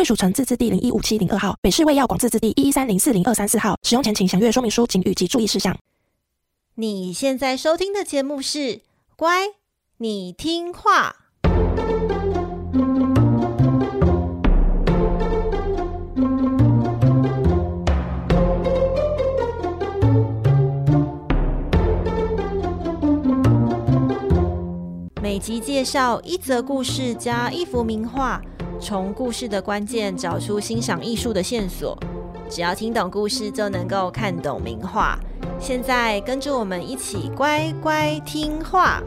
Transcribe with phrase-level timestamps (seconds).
[0.00, 3.78] 贵属城自治地零一五七零二号，北市卫药广自治地一一三零四零二三四号。
[3.82, 5.76] 使用前请详阅说明书、警语及注意事项。
[6.76, 8.58] 你现在收听的节目是
[9.14, 9.48] 《乖，
[9.98, 11.16] 你听话》。
[25.20, 28.40] 每集介绍一则故事加一幅名画。
[28.80, 31.98] 从故事的关键找出欣赏艺术的线索，
[32.48, 35.18] 只要听懂故事就能够看懂名画。
[35.60, 39.02] 现在跟着我们一起乖乖听话。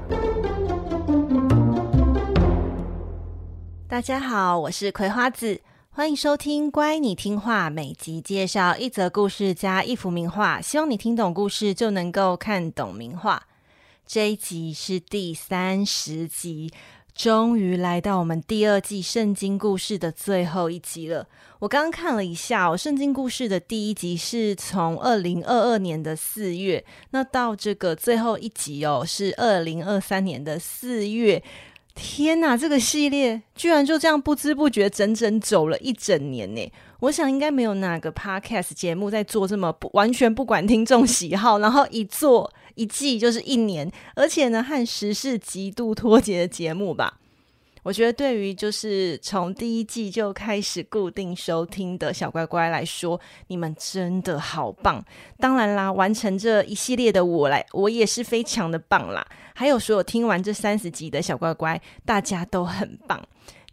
[3.87, 7.67] 大家好，我是葵花子，欢迎收听《乖，你听话》。
[7.73, 13.47] 每集介绍一则故事加一幅名画，希望你听懂故事就能够看懂名画。
[14.05, 16.71] 这一集是第三十集。
[17.15, 21.27] 终于来到我们第二季圣经故事的最后一集了。
[21.59, 31.41] 我刚刚看了一下哦，圣经故事的第一集是从二零二二年的四月，那到这个最后一集哦，是二零二三年的四月。
[31.95, 36.71] 天哪，这个系列居然就这样不知不觉整整走了一整年呢！
[37.01, 42.51] 我想应该没有哪个 podcast 节目在做这么不完全不管听众喜好，然后一做。
[42.75, 47.19] 一季就是一年，而且呢，和时事极度脱节的节目吧。
[47.83, 55.03] 我觉得对于就是从第一季就开始固定收听的小乖乖来说，你们真的好棒。
[55.37, 59.27] 当然啦，完成这一系列的我来，我也是非常的棒啦。
[59.53, 63.21] 还有所有听完这三十集的小乖乖，大家都很棒。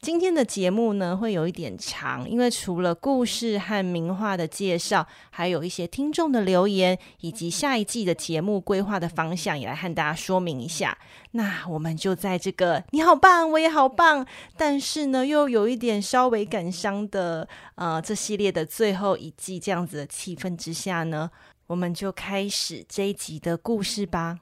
[0.00, 10.96] 今天的节目呢，会有一点长，因为除了故事和名画的介绍，还有一些听众的留言，以及下一季的节目规划的方向，也来和大家说明一下。
[11.32, 21.30] 那我们就在这个你好棒，我也好棒，但是呢，又有一点稍微感伤的，呃，这系列的最后一季这样子的气氛之下呢，
[21.66, 24.38] 我们就开始这一集的故事吧。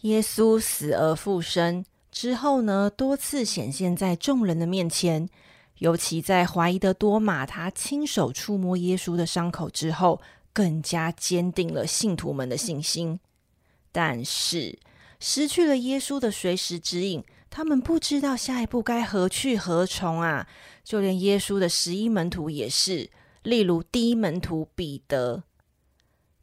[0.00, 1.84] 耶稣死而复生。
[2.16, 5.28] 之后呢，多次显现在众人的面前，
[5.80, 10.22] 尤其在怀疑的多马，他亲手触摸耶稣的伤口之后，
[10.54, 13.20] 更加坚定了信徒们的信心。
[13.92, 14.78] 但是，
[15.20, 20.48] 失去了耶稣的随时指引，他们不知道下一步该何去何从啊！
[20.82, 23.10] 就连耶稣的十一门徒也是，
[23.42, 25.42] 例如第一门徒彼得。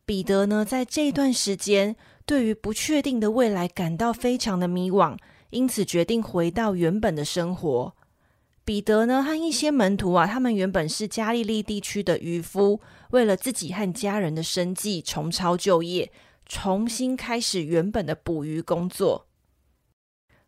[0.06, 1.96] 彼得呢，在这段时间，
[2.28, 5.18] 对于不确定的未来感到非常的迷惘。
[5.54, 7.96] 因此决定回到原本的生活。
[8.66, 12.80] 彼得呢，和一些门徒啊，他们原本是加利利地区的渔夫，
[13.12, 16.12] 为了自己和家人的生计，重操旧业，
[16.46, 19.28] 重新开始原本的捕鱼工作。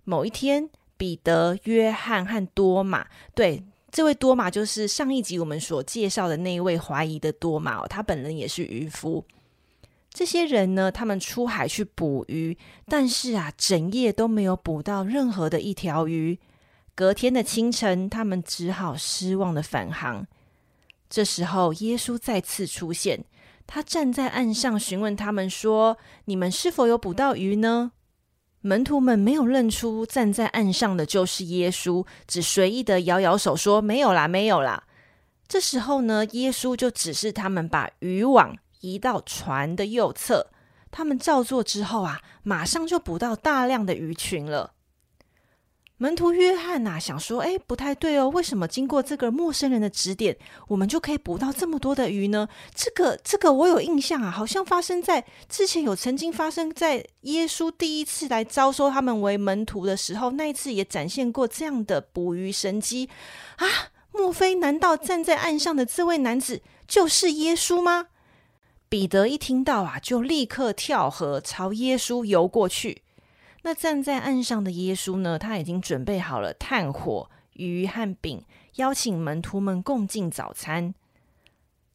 [0.06, 9.26] 某一天，彼得、约翰和多马，对，这位多马就是上一集我们所介绍的那一位怀疑的多马，他本人也是渔夫。
[10.16, 16.40] 这些人呢，他们出海去捕鱼，但是啊，整夜都没有捕到任何的一条鱼。
[16.96, 20.26] 隔天的清晨，他们只好失望的返航。
[21.10, 23.26] 这时候，耶稣再次出现，
[23.68, 27.92] 他站在岸上询问他们说：“你们是否有捕到鱼呢？”
[28.64, 34.86] 门徒们没有认出站在岸上的就是耶稣，只随意的摇摇手说：“没有啦，没有啦。”
[35.46, 38.56] 这时候呢，耶稣就指示他们把渔网。
[38.86, 40.52] 移到船的右侧，
[40.92, 44.74] 他们照做之后啊，马上就捕到大量的鱼群了。
[45.98, 50.38] 门徒约翰呐、想说：“哎，不太对哦，为什么经过这个陌生人的指点，
[50.68, 52.50] 我们就可以捕到这么多的鱼呢？
[52.76, 63.10] 这个，这个我有印象啊，好像发生在之前，有曾经发生在耶稣第一次来招收他们为门徒的时候，那一次也展现过这样的捕鱼神迹
[63.56, 63.66] 啊！
[64.12, 68.08] 莫非难道站在岸上的这位男子就是耶稣吗？”
[68.88, 73.02] 彼得一听到啊，就立刻跳河朝耶稣游过去。
[73.64, 78.44] 那站在岸上的耶稣呢，他已经准备好了炭火、鱼和饼，
[78.76, 80.94] 邀请门徒们共进早餐。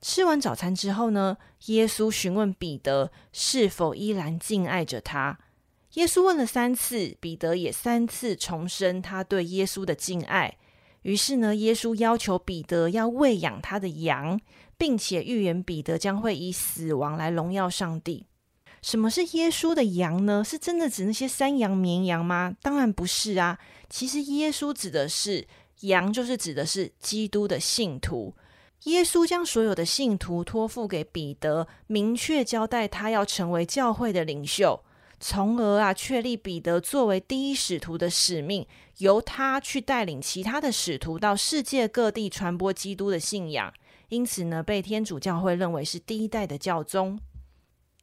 [0.00, 5.38] 吃完早餐之后呢，耶稣询问彼得是否依然敬爱着他。
[5.94, 10.56] 耶稣问了三次，彼得也三次重申他对耶稣的敬爱。
[11.02, 14.40] 于是呢，耶稣要求彼得要喂养他的羊，
[14.80, 18.24] 并且预言彼得将会以死亡来荣耀上帝。
[18.80, 20.42] 什么是耶稣的羊呢？
[20.42, 22.56] 是真的指那些山羊、绵羊吗？
[22.62, 23.58] 当然不是啊。
[23.90, 25.46] 其实耶稣指的是
[25.80, 28.34] 羊，就是指的是基督的信徒。
[28.84, 34.82] 耶稣将所有的信徒托付给彼得，明确交代他要成为教会的领袖，
[35.20, 38.66] 从而啊确立彼得作为第一使徒的使命，
[38.96, 43.70] 由他去带领其他的使徒到世界各地传播基督的信仰。
[44.10, 47.18] 因此呢，被天主教会认为是第一代的教宗。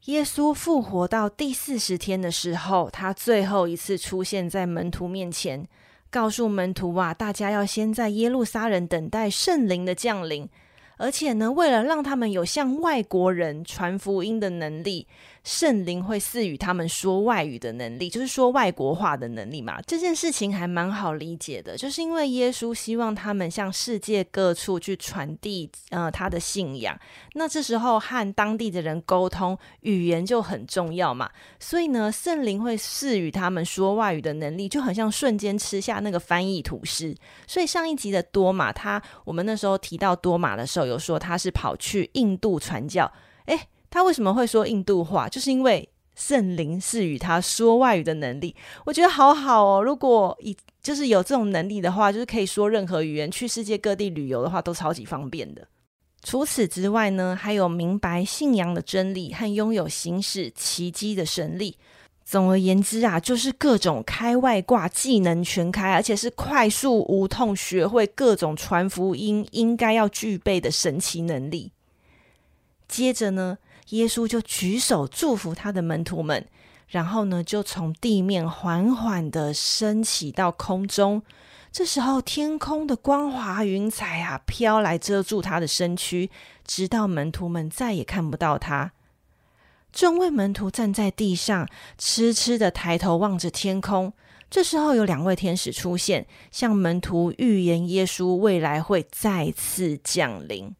[0.06, 5.68] 耶稣复活到第四十天的时候，他最后一次出现在门徒面前，
[6.10, 10.48] 告诉门徒啊，大家要先在耶路撒冷等待圣灵的降临。
[10.96, 15.06] 而且呢，为了让他们有向外国人传福音的能力，
[15.48, 19.80] 圣灵会赐予他们说外语的能力，就是说外国话的能力嘛。
[19.86, 26.98] 这件事情还蛮好理解的，就是因为耶稣希望他们向世界各处去传递呃他的信仰。
[27.34, 31.30] 那这时候和当地的人沟通，语言就很重要嘛。
[31.60, 37.14] 所以呢，圣灵会赐予他们说外语的能力，就很像瞬间吃下那个翻译吐司。
[37.46, 40.88] 所以上一集的多马，他我们那时候提到多马的时候。
[40.88, 43.12] 有说他是跑去印度传教，
[43.90, 45.28] 他为什么会说印度话？
[45.28, 48.54] 就是因为圣灵赐予他说外语的能力。
[48.84, 55.66] 我觉得好好哦，如果以就是有这种能力的话，就是可以说任何语言，去世界各地旅游的话都超级方便的。
[56.22, 61.76] 除此之外呢，还有明白信仰的真理和拥有行使奇迹的神力。
[62.24, 71.72] 总而言之啊，就是各种开外挂技能全开，而且是快速无痛学会各种传福音应该要具备的神奇能力。
[72.86, 73.56] 接着呢，
[73.90, 76.46] 耶稣就举手祝福他的门徒们，
[76.88, 81.22] 然后呢，就从地面缓缓地升起到空中。
[81.70, 86.30] 这时候，天空的光华云彩啊飘来遮住他的身躯，
[86.64, 88.92] 直到门徒们再也看不到他。
[89.92, 94.12] 众位门徒站在地上，痴痴的抬头望着天空。
[94.50, 100.74] 这时候，有两位天使出现，向门徒预言耶稣未来会再次降临。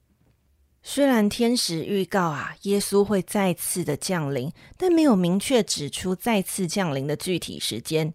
[0.90, 8.14] 虽然天使预告啊，耶稣会再次的降临，但没有明确指出再次降临的具体时间。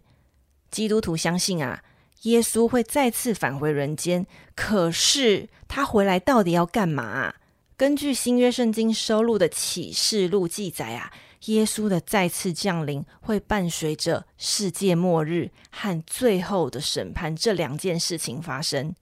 [0.72, 1.84] 基督徒相信啊，
[2.22, 4.26] 耶稣会再次返回人间，
[4.56, 7.34] 可是他回来到底要干嘛？
[7.76, 11.12] 根据新约圣经收录的启示录记载啊，
[11.44, 18.92] 耶稣的再次降临会伴随着世界末日和最后的审判这两件事情发生。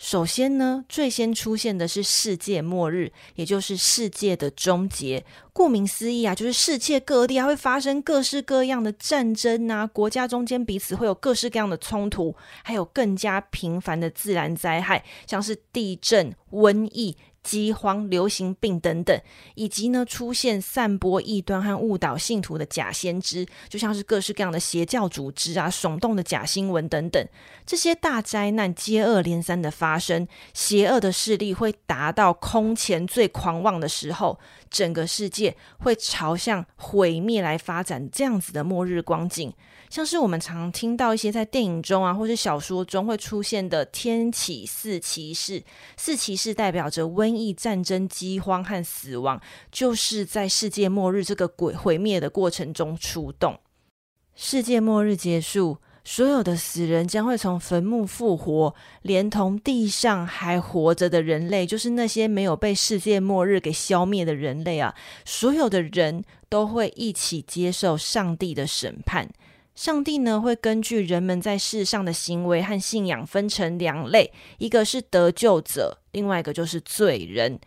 [0.00, 5.22] 首先呢，最先出现的是世界末日，也就是世界的终结。
[5.52, 17.14] 顾名思义啊，就是世界各地还会发生各式各样的战争啊，国家中间彼此会有各式各样的冲突，还有更加频繁的自然灾害，像是地震、瘟疫。
[17.50, 19.20] 饥荒、流行病等等，
[19.56, 27.26] 以及呢出现散播异端和误导信徒的假先知，就像是各式各样的邪教组织啊、耸动的假新闻等等，
[27.66, 34.38] 这些大灾难接二连三的发生，邪恶的势力会达到空前最狂妄的时候，
[34.70, 39.52] 整个世界会朝向毁灭来发展，这样子的末日光景。
[39.90, 45.64] 像是我们常听到一些在电影中啊，或是小说中会出现的天启四骑士，
[45.96, 49.40] 四骑士代表着瘟疫、战争、饥荒和死亡，
[49.72, 53.58] 就是在世界末日这个鬼毁灭的过程中出动。
[54.36, 64.94] 世界末日结束，所有的死人将会从坟墓复活，连同地上还活着的人类，就是那些没有被世界末日给消灭的人类啊，
[65.24, 69.28] 所有的人都会一起接受上帝的审判。
[69.80, 77.58] 上帝呢，会根据人们在世上的行为和信仰分成两类，一个是得救者，另外一个就是罪人。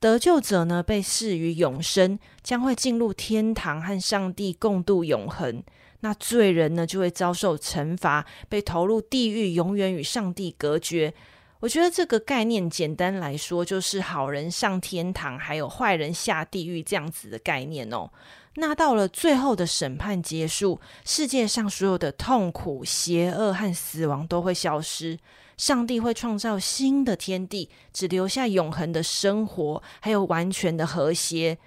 [0.00, 5.62] 得救者呢，被赐予永生，将会进入天堂和上帝共度永恒。
[6.00, 11.14] 那罪人呢，就会遭受惩罚，被投入地狱，永远与上帝隔绝。
[11.60, 18.10] 我觉得这个概念简单来说，就是好人上天堂，还有坏人下地狱这样子的概念哦。
[18.56, 25.18] 那到了最后的审判结束，世界上所有的痛苦、邪恶和死亡都会消失，
[25.56, 31.58] 上帝会创造新的天地，只留下永恒的生活，还有完全的和谐。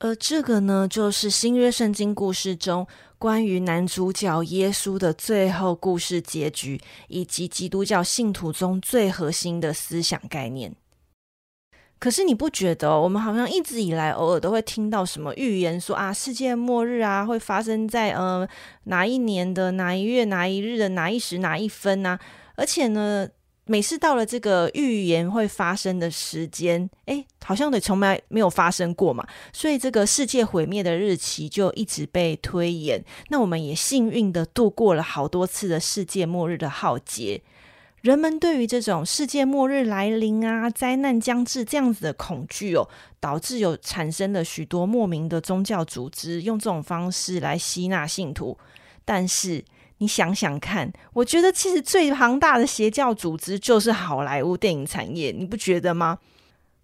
[0.00, 2.86] 而这个呢，就是新约圣经故事中
[3.16, 10.74] 关于男主角耶稣的最后故事结局，以及基督教信徒中最核心的思想概念。
[11.98, 18.46] 可是你不觉得，我们好像一直以来偶尔都会听到什么预言说啊，世界末日啊会发生在呃、
[18.84, 22.18] 哪一年的哪一月哪一日的哪一时哪一分啊？
[22.56, 23.26] 而且呢，
[23.64, 33.02] 每次到了这个预言会发生的时间，诶，好像得从来没有发生过嘛，所以这个世界毁灭的日期就一直被推延。
[33.30, 37.40] 那我们也幸运的度过了好多次的世界末日的浩劫。
[38.04, 42.86] 人们对于这种世界末日来临啊、灾难将至这样子的恐惧哦，
[43.18, 48.58] 导致有产生了许多莫名的宗教组织，用这种方式来吸纳信徒，
[49.04, 49.64] 但是。
[49.98, 56.18] 你想想看，我觉得其实最庞大的邪教组织就是好莱坞电影产业，你不觉得吗？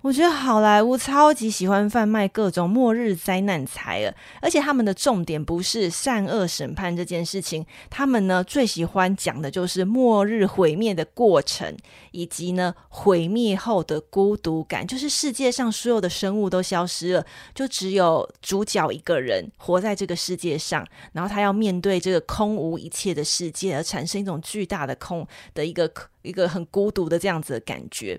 [0.03, 11.77] 我觉得好莱坞超级喜欢贩卖各种末日灾难财了，而且他们的重点不是善恶审判这件事情，他们呢最喜欢讲的就是末日毁灭的过程，
[12.13, 25.93] 以及呢毁灭后的孤独感，就是世界上所有的生物都消失了，就只有主角一个人活在这个世界上，然后他要面对这个空无一切的世界，而产生一种巨大的空的一个
[26.23, 28.19] 一个很孤独的这样子的感觉。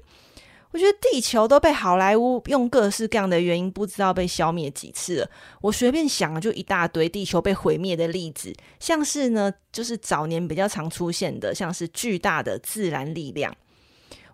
[0.72, 5.30] 我觉得地球都被好莱坞用各式各样的原因，不知道被消灭几次了。
[5.62, 13.54] 我随便想就一大堆地球被毁灭的例子，像是呢，就是早年比较常出现的，像是巨大的自然力量。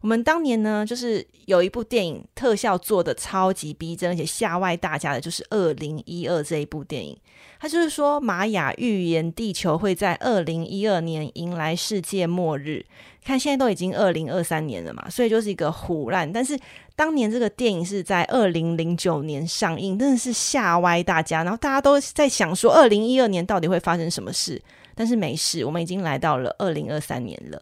[0.02, 7.18] 我们当年呢，就是有一部电影特效做的超级逼真，而且吓坏大家的，就是二零一二这一部电影。
[7.60, 12.86] 它就是说，玛雅预言地球会在二零一二年迎来世界末日。
[13.26, 16.32] 看现在都已经二零二三年了嘛，所以就是一个唬烂。
[16.32, 16.58] 但是
[16.96, 21.44] 当年这个电影是在二零零九年上映，真的是吓歪大家。
[21.44, 24.62] 然后大家都在想说，二零一二年到底会发生什么事？
[24.96, 27.62] 但是没事，我们已经来到了二零二三年了。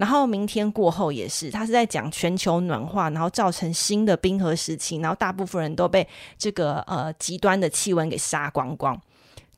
[0.00, 8.98] 然后明天过后也是，他是在讲全球暖化，然后造成新的冰河时期，然后大部分人都被这个呃极端的气温给杀光光。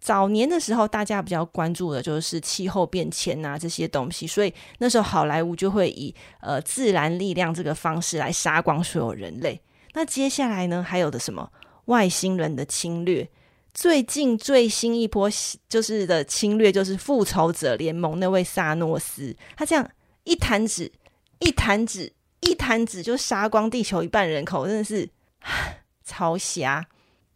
[0.00, 9.60] 早年的时候，大家比较关注的就是气候变迁啊这些东西，所以那时候好莱坞就会以呃自然力量这个方式来杀光所有人类。
[9.92, 11.48] 那接下来呢，还有的什么
[11.84, 13.28] 外星人的侵略？
[13.72, 15.30] 最近最新一波
[15.68, 19.88] 就是的侵略，就是复仇者联盟那位萨诺斯，他这样
[20.24, 20.90] 一弹指
[21.40, 25.08] 一弹指一弹指就杀光地球一半人口，真的是
[26.04, 26.86] 超瞎。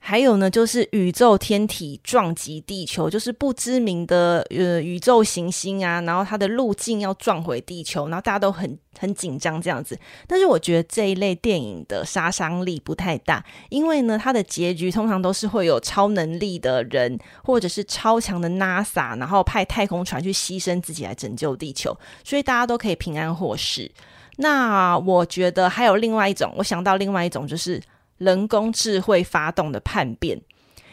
[0.08, 9.98] 还有呢，就是宇宙天体撞击地球，就是不知名的呃宇宙行星啊，然后它的路径要撞毁地球，然后大家都很很紧张这样子。
[10.28, 23.90] 但是我觉得这一类电影的杀伤力不太大，因为呢，它的结局通常都是会有超能力的人，或者是超强的 NASA，然后派太空船去牺牲自己来拯救地球，所以大家都可以平安获释。
[24.36, 27.82] 那我觉得还有另外一种，我想到另外一种就是。
[28.18, 30.40] 人工智慧发动的叛变，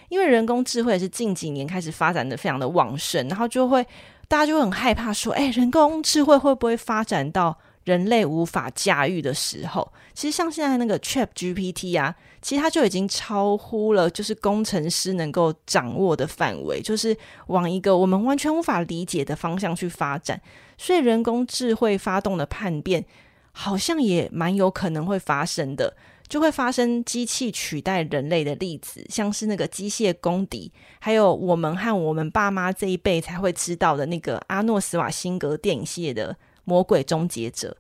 [0.10, 3.86] 因为人工智慧是近几年开始发展的非常的旺盛，然后就会
[4.27, 9.92] 大家就会很害怕说，哎，人工智慧会不会发展到人类无法驾驭的时候？
[10.13, 20.39] 其实像现在那个 ChatGPT 啊，其实它就已经超乎了就是工程师能够掌握的范围，就是往一个我们完全无法理解的方向去发展。
[20.77, 23.03] 所以人工智慧发动的叛变，
[23.51, 25.96] 好像也蛮有可能会发生的。
[26.27, 37.77] 就会发生机器取代人类的例子，像是那个机械公敌，还有我们和我们爸妈这一辈才会知道的那个阿诺·斯瓦辛格电影系列的《魔鬼终结者》。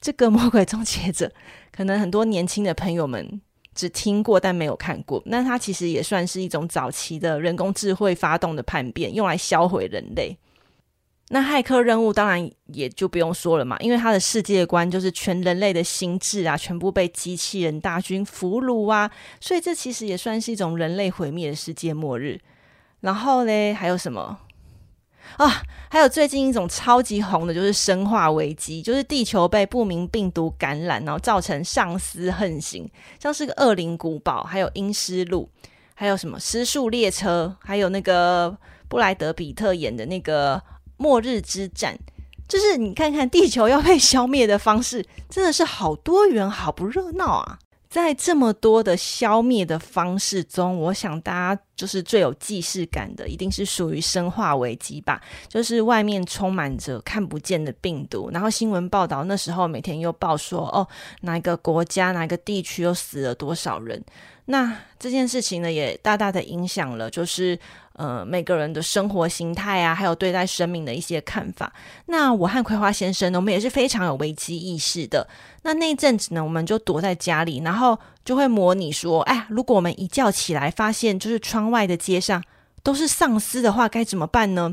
[0.00, 1.26] 这个《魔鬼终结者》
[1.72, 3.40] 可能很多年轻的朋友们
[3.74, 5.20] 只听过，但没有看过。
[5.26, 10.38] 那它其实也算是一种早期的人工智慧发动的叛变，用来销毁人类。
[11.30, 22.40] 那骇客任务当然也就不用说了嘛，因为他的世界观就是全人类的心智啊，全部被机器人大军俘虏啊，所以这其实也算是一种人类毁灭的世界末日。
[23.00, 24.38] 然后嘞，还有什么
[25.36, 25.62] 啊？
[25.90, 35.46] 还有最近一种超级红的，就是生化危机，就是地球被不明病毒感染，然后造成丧尸横行，像是个恶灵古堡，还有阴尸路，
[35.92, 38.56] 还有什么失速列车，还有那个
[38.88, 40.62] 布莱德比特演的那个。
[40.98, 41.98] 末日之战，
[42.46, 47.58] 就是你看看地球要被消灭的方式，真的是好多元，好不热闹啊！
[47.88, 55.18] 在这么多的消灭的方式中，我想大家就是最有既视感的，一定是属于生化危机吧？
[55.48, 60.86] 就是外面充满着看不见的病毒，然后新闻报道那时候每天又报说，哦，
[61.22, 64.04] 哪一个国家、哪一个地区又死了多少人？
[64.44, 67.58] 那这件事情呢，也大大的影响了，就是。
[67.98, 71.72] 呃，每个人的生活形态啊，还有对待生命的一些看法。
[72.06, 75.26] 那我和葵花先生呢，我们也是非常有危机意识的。
[75.62, 82.42] 那那一阵子呢，我们就躲在家里，然后就会模拟说：哎，如果我们一觉起来发现，就是窗外的街上
[82.84, 84.72] 都是丧尸的话，该怎么办呢？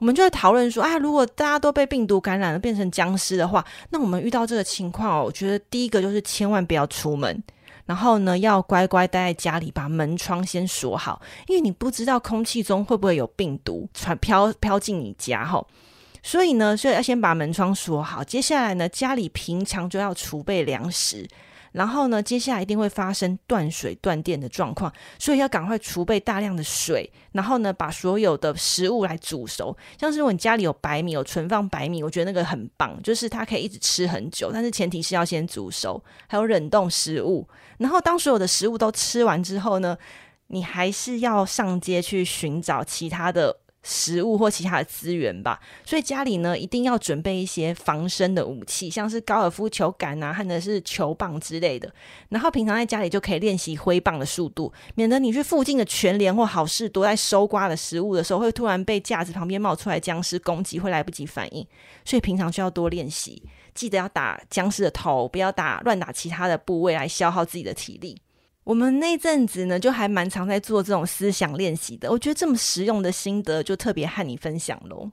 [0.00, 7.42] 我们就会讨论说，啊，如果大家都被病毒感染了，变成僵尸的话，那我们遇到这个情况哦，我觉得第一个就是千万不要出门，
[7.88, 15.66] 然后呢，要乖乖待在家里，把门窗先锁好，因为你不知道空气中会不会有病毒传飘飘进你家哈。
[16.22, 18.22] 所以呢，所以要先把门窗锁好。
[18.22, 21.26] 接下来呢，家里平常就要储备粮食。
[21.72, 27.10] 然后呢，接下来一定会发生断水断电的状况，所以要赶快储备大量的水。
[27.32, 29.76] 然后呢，把所有的食物来煮熟。
[29.98, 34.50] 像是如果你家里有白米，有存放白米，我觉得那个很棒，就是它可以一直吃很久。
[34.52, 37.48] 但是前提是要先煮熟，还有冷冻食物。
[37.78, 39.96] 然后当所有的食物都吃完之后呢，
[40.48, 43.60] 你还是要上街去寻找其他的。
[43.90, 51.90] 食物或其他的资源吧，所以家里呢，一定要准备一些防身的武器，像是高尔夫球杆啊，或者是球棒之类的。
[52.28, 61.66] 然后平常在家里就可以练习挥棒的速度，免得你去附近的全联或好事多在收刮的食物的时候，会突然被架子旁边冒出来僵尸攻击，会来不及反应。
[62.04, 63.42] 所以平常需要多练习，
[63.74, 68.20] 记得要打僵尸的头，不要打乱打其他的部位来消耗自己的体力。
[68.68, 72.10] 我们那阵子呢，就还蛮常在做这种思想练习的。
[72.10, 75.10] 我觉得这么实用的心得，就特别和你分享喽。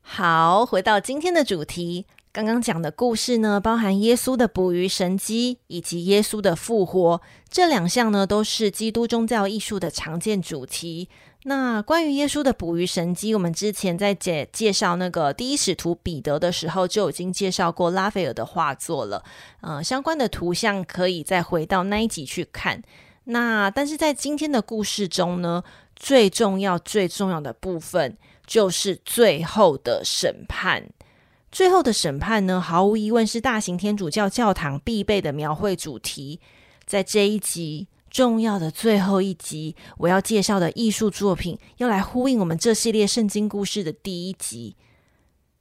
[0.00, 11.08] 好，回到今天的主题，刚刚讲的故事呢，包含耶稣的捕鱼神机以及耶稣的复活，这两项呢，都是基督宗教艺术的常见主题。
[11.44, 19.24] 那关于耶稣的捕鱼神迹，我们之前在介介绍那个第一使徒彼得的时候，就已经介绍过拉斐尔的画作了。
[19.60, 22.80] 呃，相关的图像可以再回到那一集去看。
[23.24, 25.64] 那但是在今天的故事中呢，
[25.96, 30.88] 最重要最重要的部分就是最后的审判。
[31.50, 36.40] 最后的审判呢，毫无疑问是大型天主教教堂必备的描绘主题。
[36.86, 37.88] 在这一集。
[38.12, 44.76] 重要的最后一集，我要介绍的艺术作品，要来呼应我们这系列圣经故事的第一集。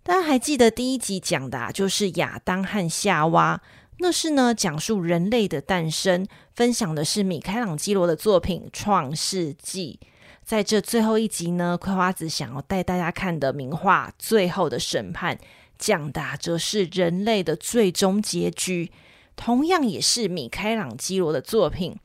[0.04, 3.62] 大家还记得第一集讲的，就是亚当和夏娃，
[4.00, 9.98] 那是呢讲述人类的诞生，分享的是米开朗基罗的作品《创世纪》。
[10.44, 15.38] 在这最后一集呢，葵花子想要带大家看的名画《最后的审判》，
[15.80, 18.92] 讲的则是人类的最终结局，
[19.38, 21.96] 同样也是米开朗基罗的作品。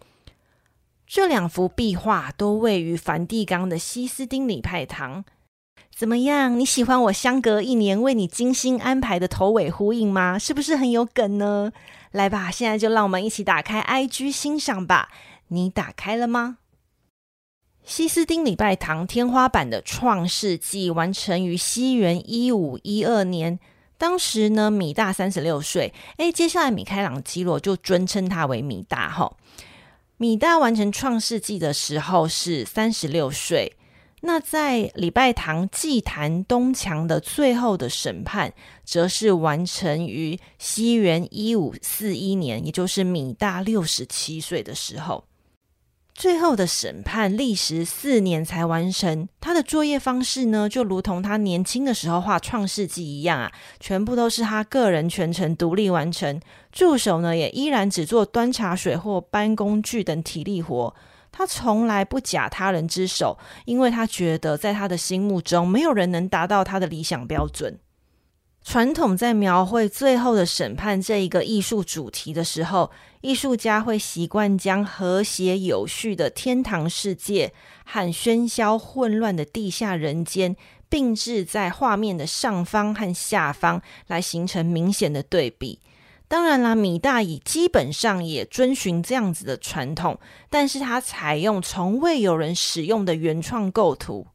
[1.07, 5.25] 这两幅壁画都位于梵蒂冈的西斯丁礼拜堂。
[5.95, 6.59] 怎么样？
[6.59, 10.39] 你喜欢我相隔一年为你精心安排的头尾呼应吗？
[10.39, 11.73] 是不是很有梗呢？
[12.11, 15.09] 来吧，现在就让我们一起打开 IG 欣赏吧。
[15.49, 16.59] 你打开了吗？
[17.85, 23.59] 西斯丁礼拜堂天花板的《创世纪》完成于西元一五一二年，
[23.97, 25.95] 当时呢，米大三十六岁。
[26.17, 29.33] 诶，接下来米开朗基罗就尊称他为米大哈。
[30.19, 33.77] 米大完成《创世纪》的时候是三十六岁。
[34.23, 45.25] 那在礼拜堂祭坛东墙的最后的审判，则是完成于西元一五四一年，也就是米大六十七岁的时候。
[46.17, 49.29] 最后的审判历时四年才完成。
[49.39, 56.41] 他的作业方式呢，就如同他年轻的时候画《创世纪》一样啊，全部都是他个人全程独立完成。
[56.73, 60.95] 助手呢，也依然只做端茶水或搬工具等体力活。
[61.31, 67.79] 他从来不假他人之手，因为他觉得在他的心目中，没有人能达到他的理想标准。
[68.69, 77.53] 传统在描绘最后的审判这一个艺术主题的时候，艺术家会习惯将和谐有序的天堂世界
[77.85, 80.57] 和喧嚣混乱的地下人间
[80.89, 85.79] 并置在画面的上方和下方，来形成明显的对比。
[86.27, 90.19] 当然啦，米大也基本上也遵循这样子的传统，
[90.51, 94.27] 但是他采用从未有人使用的原创构图。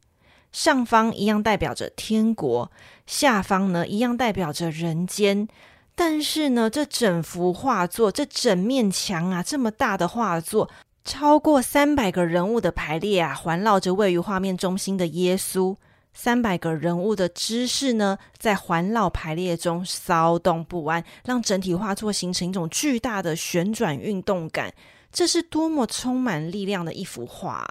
[0.52, 2.72] 上方一样代表着天国，
[3.06, 5.48] 下方呢一样代表着人间。
[5.96, 10.70] 但是呢，这整幅画作，这整面墙啊，这么大的画作，
[11.04, 15.76] 超过三百个人物的排列啊，环绕着位于画面中心的耶稣。
[16.14, 24.74] 三百个人物的姿势呢，在环绕排列中骚动不安，让整体画作形成一种巨大的旋转运动感。
[25.12, 27.66] 这是多么充满力量的一幅画！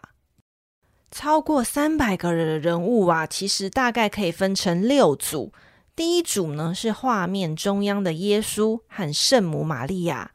[1.11, 5.53] 超过三百个人的人物啊，其实大概可以分成六组。
[5.97, 10.31] 第一组呢，是画面中央的耶稣和圣母玛利亚。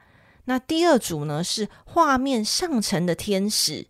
[0.46, 3.88] 那第二组呢，是画面上层的天使。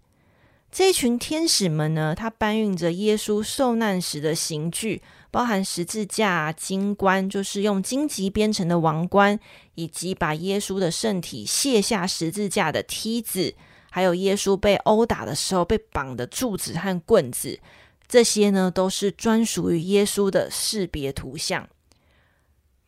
[0.71, 9.39] 这群天使们呢，他搬运着耶稣受难时的刑具，包含十字架、金冠，就是用荆棘编成的王冠，
[9.73, 13.55] 以及把耶稣的圣体卸下十字架的梯子。
[13.95, 17.57] 还有耶稣被殴打的时候被绑的柱子和棍子，
[18.09, 21.65] 这些呢都是专属于耶稣的识别图像。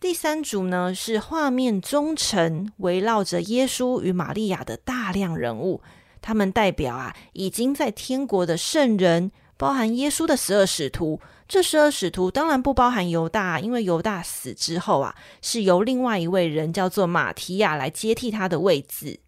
[0.02, 5.82] 第三组呢是画面中层围绕着耶稣与玛利亚的大量人物，
[6.22, 11.22] 他们代表啊已经在天国的圣人，包含耶稣的十二使徒。
[11.48, 19.22] 这十二使徒当然不包含犹大，因为犹大死之后啊是由另外一位人叫做马提亚来接替他的位置。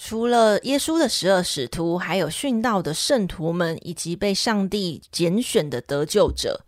[0.00, 6.64] 除了耶稣的十二使徒，还有殉道的圣徒们，以及被上帝拣选的得救者。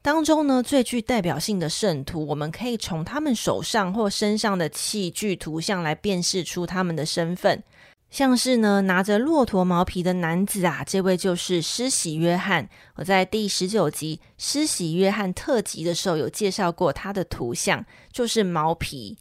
[0.00, 7.62] 当中呢，最具代表性的圣徒，我们可以从他们手上或身上的器具图像来辨识出他们的身份。
[8.10, 12.66] 像是呢，拿着骆驼毛皮的男子啊，这位就是施洗约翰。
[12.94, 19.18] 我在第十九集施洗约翰特辑的时候有介绍过他的图像，就是毛皮。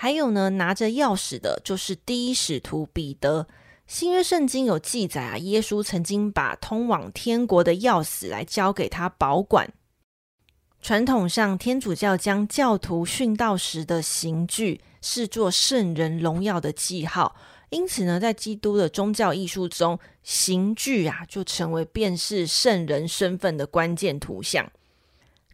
[0.00, 3.48] 还有呢，拿着钥匙的，就是第一使徒彼得。
[3.88, 9.72] 新约圣经有记载啊，耶稣曾经把通往天国的钥匙来交给他保管。
[10.80, 17.34] 传统上，天主教将教徒殉道时的刑具视作圣人荣耀的记号，
[17.70, 24.70] 因此呢，在基督的宗教艺术中，刑具啊就成为辨识圣人身份的关键图像。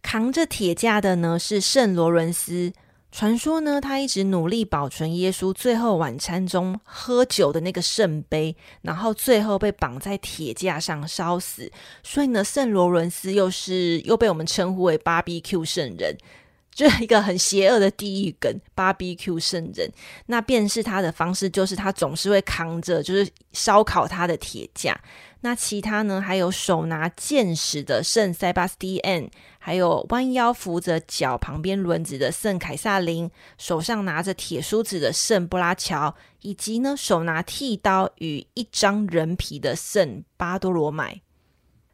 [0.03, 2.71] 扛着铁架的呢是圣罗伦斯。
[3.17, 11.71] 传说呢，他一直努力保存耶稣最后晚餐中喝酒的那个圣杯，然后最后被绑在铁架上烧死。
[12.03, 16.17] 所以呢，圣罗伦斯又是又被我们称呼为 BBQ 圣人。
[16.75, 19.89] 就一个很邪恶的地狱梗，BBQ 圣人。
[20.25, 24.93] 那便是他的方式就是他总是会扛着，就是烧烤他的铁架。
[25.45, 26.19] 那其他呢？
[26.19, 29.29] 还有手拿剑矢的圣塞巴斯蒂安，
[29.59, 33.29] 还有弯腰扶着脚旁边轮子的圣凯萨琳，
[33.59, 41.21] 手上拿着铁梳子的圣布拉乔，以及呢手拿剃刀与一张人皮的圣巴多罗买。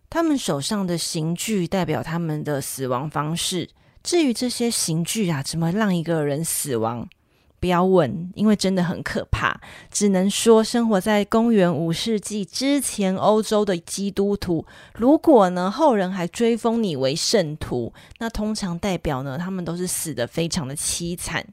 [0.09, 3.69] 他们手上的刑具代表他们的死亡方式。
[4.01, 7.05] 至于这些刑具啊，怎么让一个人死亡？
[7.61, 9.61] 不要问，因为真的很可怕。
[9.91, 21.45] 只能说，生活在公元五世纪之前欧洲的基督徒，如果呢后人还追封你为圣徒，那通常代表呢他们都是死得非常的凄惨。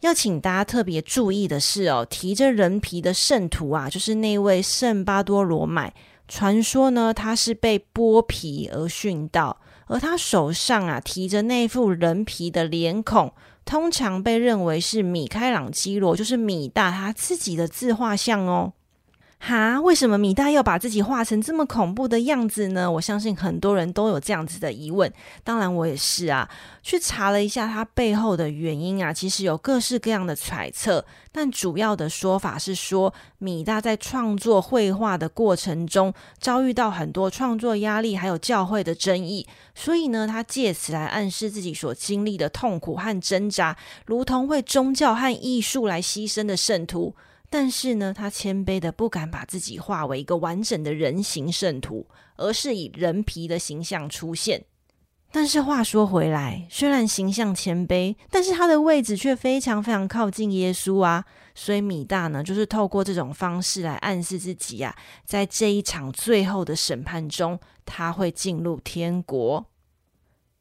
[0.00, 5.92] 要请大家特别注意的是哦，提着人皮的圣徒啊，就是那位圣巴多罗买。
[6.28, 9.58] 传说呢，他是被剥皮而殉道。
[9.86, 13.32] 而他手上啊提着那副人皮的脸孔，
[13.70, 18.72] 通常被认为是米开朗基罗，就是米大他自己的自画像哦。
[19.42, 22.92] 哈，为什么米大要把自己画成这么恐怖的样子呢？
[22.92, 25.10] 我相信很多人都有这样子的疑问，
[25.42, 26.48] 当然我也是啊。
[26.82, 43.74] 去查了一下他背后的原因啊，其实有各式各样的揣测，但主要的说法是说，米大在创作绘画的过程中遭遇到很多创作压力，还有教会的争议，所以呢，他借此来暗示自己所经历的痛苦和挣扎，
[44.04, 47.14] 如同为宗教和艺术来牺牲的圣徒。
[47.50, 54.64] 但是呢，他谦卑的不敢把自己化为一个完整的人形圣徒，而是以人皮的形象出现。
[55.32, 61.24] 但是话说回来，虽然形象谦卑，但是他的位置却非常非常靠近耶稣啊。
[61.54, 69.66] 所以米大呢，就是透过这种方式来暗示自己啊，在这一场最后的审判中，他会进入天国。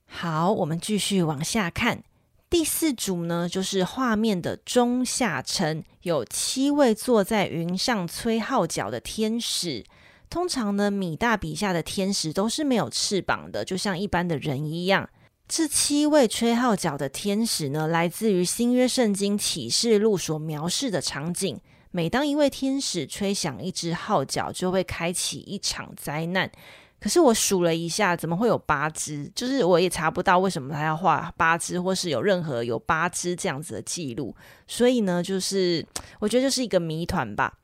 [0.06, 2.04] 好，我们继续往下看。
[2.49, 9.85] 第四组呢，就是画面的中下层，有七位坐在云上吹号角的天使。
[10.31, 15.07] 通常呢，米大笔下的天使都是没有翅膀的，就像一般的人一样。
[15.47, 21.59] 这七位吹号角的天使呢，来自于新约圣经启示录所描述的场景。
[21.91, 26.51] 每当一位天使吹响一支号角，就会开启一场灾难。
[26.99, 29.31] 可是我数了一下，怎么会有八只？
[29.33, 34.35] 就是我也查不到为什么他要画八只，或是有任何有八只这样子的记录。
[34.67, 35.85] 所以呢，就是
[36.19, 37.57] 我觉得就是一个谜团吧。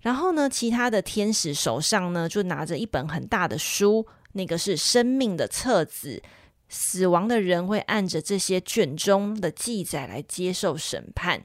[0.00, 6.22] 然后呢，其他的天使手上呢就拿着一本很大的书，那个是生命的册子。
[6.68, 11.44] 死亡的人会按着这些卷中的记载来接受审判。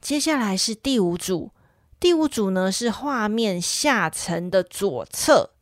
[0.00, 1.52] 接下来是第五组，
[1.98, 5.53] 第五组呢是画面下层的左侧。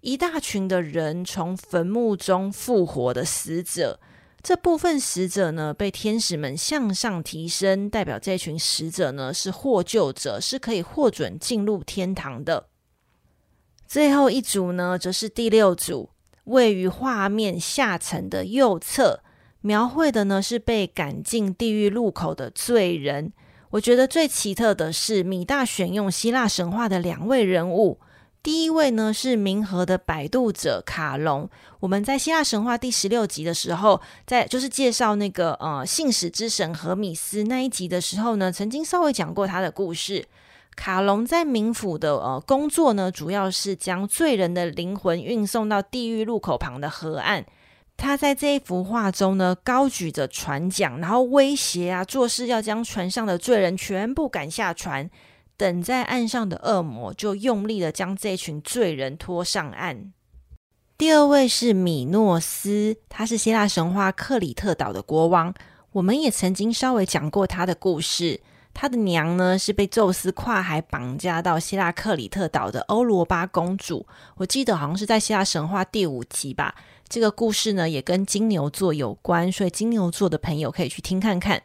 [0.00, 4.00] 一大群的人从坟墓中复活的死者，
[4.42, 12.68] 这部分死者呢被天使们向上提升，代表这群死者呢是获救者，是可以获准进入天堂的。
[13.86, 16.10] 最后一组呢，则是第六组，
[16.44, 19.20] 位于画面下层的右侧，
[19.60, 23.34] 描绘的呢是被赶进地狱入口的罪人。
[23.70, 28.00] 我觉得最奇特的是，米大选用希腊神话的两位人物。
[28.42, 31.48] 第一位呢是冥河的摆渡者卡隆。
[31.80, 40.24] 我们在希腊神话第十六集的时候，在就是介绍那个呃信使之神荷米斯那一集的时候呢，曾经稍微讲过他的故事。
[40.74, 47.44] 卡隆在冥府的呃工作呢，主要是将罪人的灵魂运送到地狱入口旁的河岸。
[47.98, 55.10] 他在这一幅画中呢，高举着船桨，然后威胁啊，做事要将船上的罪人全部赶下船。
[55.60, 60.10] 等在岸上的恶魔就用力的将这群罪人拖上岸。
[60.96, 65.52] 第二位是米诺斯，他是希腊神话克里特岛的国王。
[65.92, 68.40] 我们也曾经稍微讲过他的故事。
[68.72, 74.06] 他的娘呢，是被宙斯跨海绑架到希腊克里特岛的欧罗巴公主。
[74.36, 76.74] 我记得好像是在希腊神话第五集吧。
[77.06, 81.62] 这个故事呢，也跟金牛座有关，所以金牛座的朋友可以去听看看。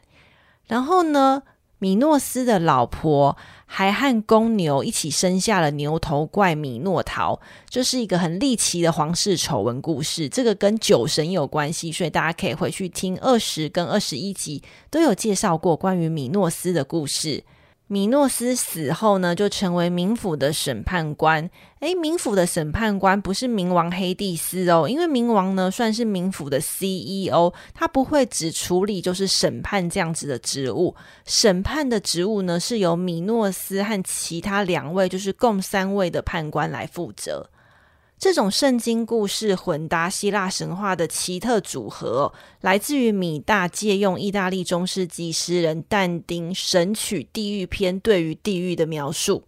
[0.66, 1.44] 然后呢，
[1.78, 3.36] 米诺斯的老婆
[3.66, 10.26] 还和公牛一起生下了牛头怪米诺陶，这、是一个很离奇的皇室丑闻故事。
[10.28, 17.44] 这个跟酒神有关系，所以大家可以回去听二十跟二十一集都有介绍过关于米诺斯的故事。
[17.88, 21.48] 米诺斯死后呢，就成为冥府的审判官。
[21.78, 30.96] 诶，冥府的审判官不是冥王黑帝斯哦，因为冥王呢算是冥府的 CEO，他不会只处理就是审判这样子的职务。
[31.24, 37.48] 审判的职务呢是由米诺斯和其他两位，就是共三位的判官来负责。
[38.18, 49.44] 这种圣经故事混搭希腊神话的奇特组合，来自于米大借用意大利中世纪诗人但丁《神曲地狱篇》对于地狱的描述。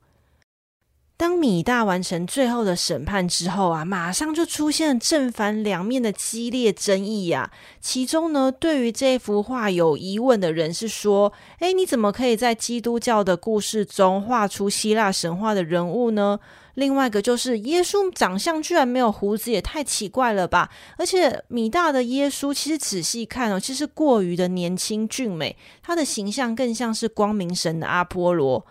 [1.16, 7.50] 当米大完成最后的审判之后啊，马上就出现了正反两面的激烈争议呀。
[7.80, 16.38] 其中呢，对于这幅画有疑问的人是说：“诶，你怎么可以在基督教的故事中画出希腊神话的人物呢？”
[16.78, 20.70] 另外一个就是耶稣长相居然没有胡子，也太奇怪了吧！
[20.96, 28.64] 而且米大的耶稣其实仔细看哦，其实过于的年轻俊美，他的形象更像是光明神的阿波罗。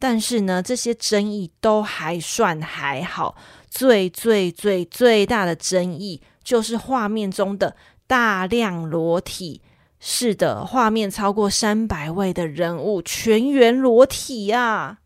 [0.00, 3.36] 但是呢，这些争议都还算还好，
[3.70, 7.76] 最最最最大的争议就是画面中的
[8.08, 9.62] 大量裸体。
[10.00, 14.98] 是的，画面超过三百位的人物全员裸体啊！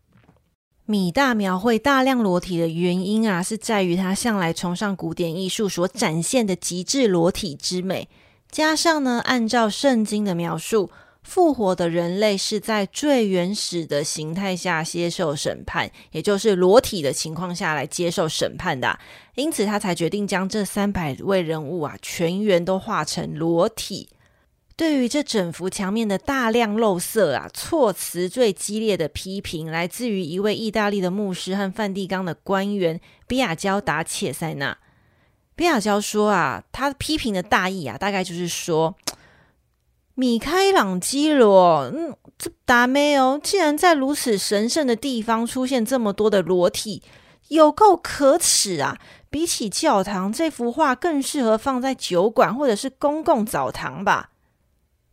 [0.89, 8.07] 米大描绘大量裸体的原因啊，是在于他向来崇尚古典艺术所展现的极致裸体之美，
[8.49, 10.89] 加上呢，按照圣经的描述，
[11.23, 18.97] 复活的人类是在最原始的形态下接受审判，也就是裸体的情况下来接受审判的，
[19.35, 24.07] 因此他才决定将这三百位人物啊，全员都画成裸体。
[24.77, 34.77] 对于这整幅墙面的大量露色啊，措辞最激烈的批评来自于一位意大利的牧师和梵蒂冈的官员比亚焦达切塞纳。
[35.55, 38.95] 比亚焦说啊，他批评的大意啊，大概就是说，
[40.13, 47.01] 米开朗基罗，嗯，这达咩哦，竟然在如此神圣的地方出现这么多的裸体，
[47.47, 48.99] 有够可耻啊！
[49.31, 54.29] 比起教堂，这幅画更适合放在酒馆或者是公共澡堂吧。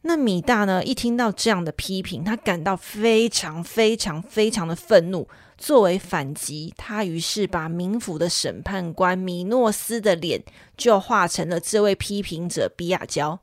[0.07, 0.85] 那米大呢？
[0.85, 5.27] 一听到这样的批评，他感到非常非常非常的愤怒。
[5.57, 10.43] 作为反击，他于是把冥府的审判官米诺斯的脸
[10.77, 13.41] 就画成了这位批评者比亚焦。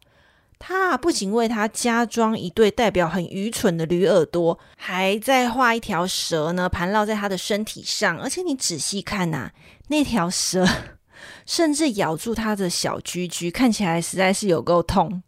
[0.59, 8.19] 他不仅为他加装一对代表很愚蠢的驴耳朵，还在画一条蛇呢，盘绕在他的身体上。
[8.19, 9.49] 而且你仔细看呐、
[9.87, 10.67] 那条蛇
[11.47, 15.23] 甚至咬住他的小居居，看起来实在是有够痛。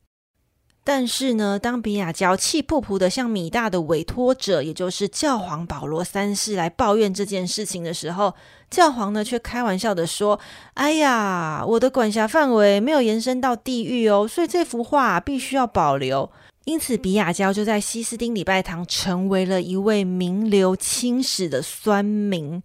[0.86, 8.34] 但是呢，当比亚焦气扑扑的向米大的委托者，也就是教皇保罗三世来抱怨这件事情的时候，
[8.70, 10.40] 教皇呢却开玩笑的说
[10.76, 16.30] ：“哎呀，我的管辖范围没有延伸到地狱哦，所以这幅画必须要保留。”
[16.66, 22.64] 因此，比亚焦就在西斯丁礼拜堂成为了一位名留青史的酸民。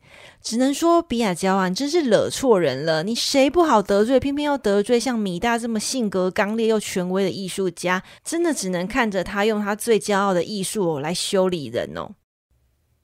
[0.48, 3.02] 只能说，比亚焦啊，真是惹错人了。
[3.02, 12.12] 你谁不好得罪，偏偏要得罪像米大这么性格刚烈又权威的艺术家，真的只能看着他用他最骄傲的艺术哦来修理人哦。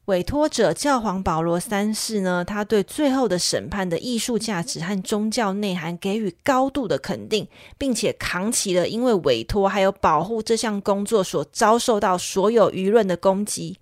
[0.06, 13.76] 委托者教皇保罗三世呢，他对最后的审判的艺术价值和宗教内涵给予高度的肯定，并且扛起了因为委托还有保护这项工作所遭受到所有舆论的攻击。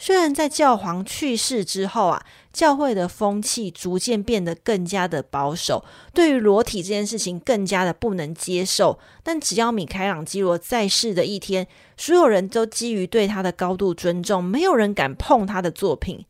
[0.00, 2.24] 虽然在教皇去世之后啊，
[2.58, 8.98] 教会的风气逐渐变得更加的保守，对于裸体这件事情更加的不能接受。
[9.22, 16.24] 但只要米开朗基罗在世的一天，所有人都基于对他的高度尊重，没有人敢碰他的作品。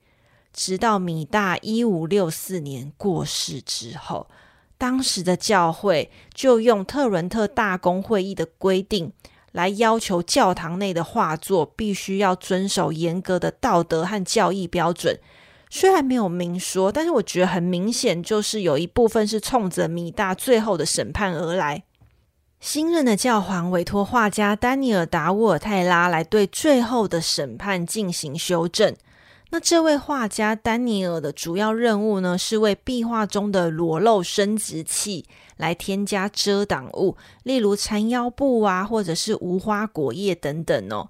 [0.52, 4.26] 直到米大一五六四年过世之后，
[4.76, 9.10] 当时的教会就用特伦特大公会议的规定
[9.52, 15.18] 来要求教堂内的画作必须要遵守严格的道德和教义标准。
[15.70, 21.84] 虽然没有明说，但是我觉得很明显，就是有一部分是冲着米大最后的审判而来。
[22.60, 28.96] 新任的教皇委托画家丹尼尔·达沃尔泰拉来对最后的审判进行修正。
[29.50, 35.24] 那这位画家丹尼尔的主要任务呢，是为壁画中的裸露生殖器
[35.56, 41.08] 来添加遮挡物，例如缠腰布啊，或者是无花果叶等等哦。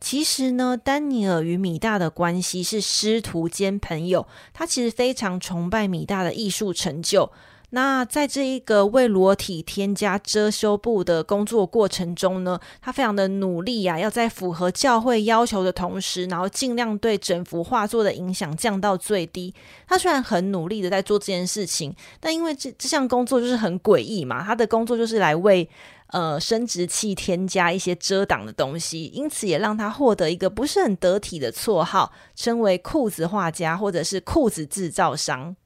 [0.00, 7.30] 其实呢，丹尼尔与米大的关系是师徒兼朋友，他其实非常崇拜米大的艺术成就。
[7.70, 19.52] 那在这一个为裸体添加遮羞布的工作过程中呢，他非常的努力呀、啊，要在符合教会要求的同时，然后尽量对整幅画作的影响降到最低。
[19.86, 25.68] 他虽然很努力的在做这件事情，但因为这这项工作就是很诡异嘛，他的工作就是来为
[26.08, 35.56] 呃生殖器添加一些遮挡的东西，因此也让他获得一个不是很得体的绰号，称为裤子画家或者是裤子制造商。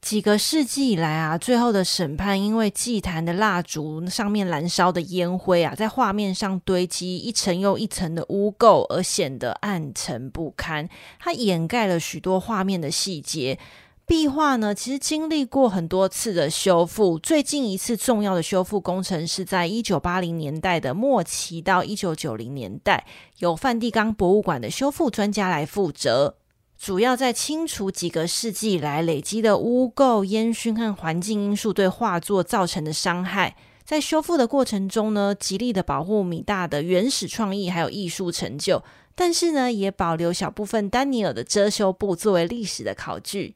[0.00, 10.88] 几个世纪以来啊，最后的审判因为祭坛的蜡烛上面燃烧的烟灰啊，在画面上堆积一层又一层的污垢，而显得暗沉不堪。
[11.20, 13.60] 它掩盖了许多画面的细节。
[14.04, 23.06] 壁画呢，其实经历过很多次的修复，最近一次重要的修复工程是在一九八零年代的末期到一九九零年代，
[23.38, 26.36] 由梵蒂冈博物馆的修复专家来负责。
[26.76, 33.56] 主要在清除几个世纪以来累积的污垢、烟熏和环境因素对画作造成的伤害。
[33.84, 38.82] 在修复的过程中呢，极力的保护米大的原始创意还有艺术成就，
[39.14, 43.54] 但是呢，也保留小部分丹尼尔的遮羞布作为历史的考据。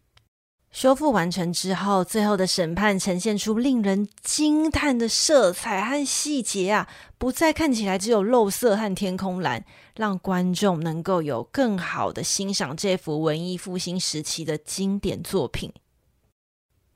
[0.73, 9.65] 修复完成之后，最后的审判呈现出令人惊叹的色彩和细节啊，不再看起来只有肉色和天空蓝，
[9.97, 15.73] 让观众能够有更好的欣赏这幅文艺复兴时期的经典作品。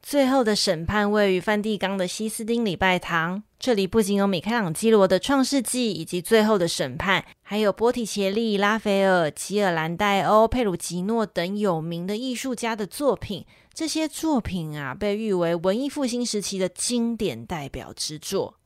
[0.03, 3.43] 最后的审判位于梵蒂冈的西斯丁礼拜堂。
[3.59, 13.45] 这里不仅有米开朗基罗的《创世纪》以及《最后的审判》，还有波提切利、拉斐尔、吉尔兰戴欧、佩鲁吉诺等有名的艺术家的作品。
[13.73, 18.57] 这些作品啊，被誉为文艺复兴时期的经典代表之作。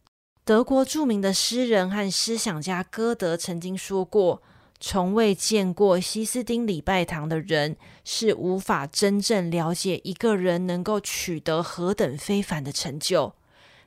[0.44, 4.42] 德国著名的诗人和思想家歌德曾经说过。
[4.80, 13.32] 从未见过西斯丁礼拜堂的人，是无法真正了解一个人能够取得何等非凡的成就。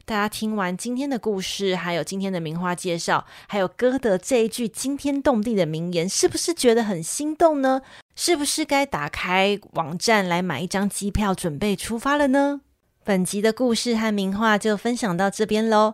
[0.06, 7.82] 大家听完今天的故事，还有今天的名画介绍，还有歌德这一句惊天动地的名言，是不是觉得很心动呢？
[8.20, 12.62] 是不是该打开网站来买一张机票，准备出发了呢？
[13.04, 15.94] 本集的故事和名画就分享到这边喽。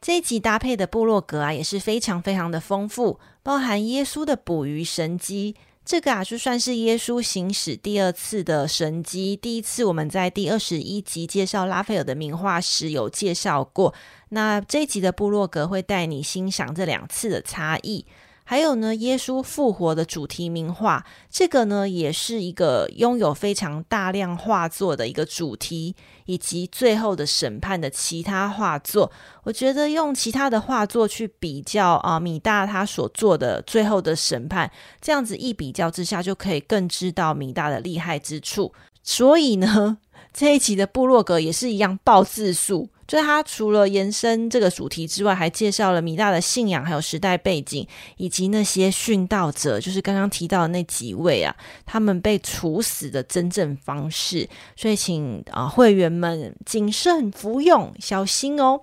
[0.00, 5.54] 这一集搭配的部落格啊，也是非常非常的丰富，包含耶稣的捕鱼神迹。
[5.84, 9.36] 这个啊，就算是耶稣行使第二次的神迹。
[9.36, 13.94] 第一次我们在第二十一集介绍拉斐尔的名画时有介绍过，
[14.30, 18.04] 那这一集的部落格会带你欣赏这两次的差异。
[18.52, 29.10] 还有呢，耶稣复活的主题名画，这个呢也是一个拥有非常大量画作的一个主题，以及最后的审判的其他画作。
[29.44, 38.74] 我觉得用其他的画作去比较啊，米大他所做的最后的审判，这样子一比较之下，就可以更知道米大的厉害之处。
[39.02, 39.96] 所以呢，
[40.30, 42.90] 这一集的部落格也是一样爆字数。
[43.12, 54.48] 所以，他除了延伸这个主题之外，还介绍了米大的信仰，还有时代背景，以及那些殉道者，就是刚刚提到的那几位啊，他们被处死的真正方式。
[54.76, 58.80] 所以请，啊会员们谨慎服用，小心哦。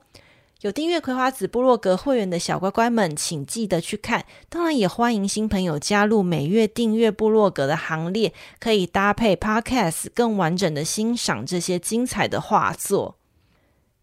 [0.61, 4.23] 有订阅葵花子部落格会员的小乖乖们，请记得去看。
[4.47, 13.15] 当然，也欢迎新朋友加入每月订阅部落格的行列，可以搭配 Podcast 更完整的欣赏这些精彩的画作。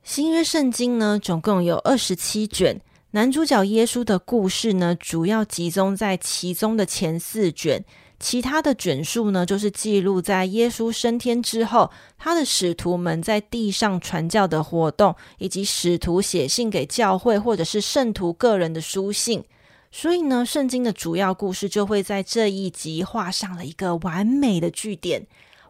[0.07, 2.81] 新约圣经呢，总共有二十七卷。
[3.11, 7.85] 男主角耶稣的故事呢，主要集中在其中的前四卷。
[8.21, 19.43] 其他的卷数呢，就是记录在耶稣升天之后，他的使徒们在地上传教的活动，以及使徒写信给教会或者是圣徒个人的书信。
[19.91, 25.27] 所以呢，圣经的主要故事就会在这一集画上了一个完美的句点。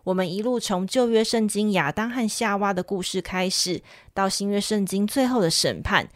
[0.06, 3.82] 我们一路从旧约圣经亚当和夏娃的故事开始，
[4.14, 6.08] 到新约圣经最后的审判。